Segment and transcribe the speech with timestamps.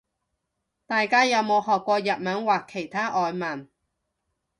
[0.87, 3.69] 大家有冇學過日文或其他外文